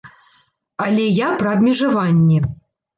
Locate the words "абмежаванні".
1.61-2.45